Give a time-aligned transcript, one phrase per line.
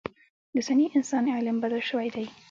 [0.53, 2.25] د اوسني انسان علم بدل شوی دی.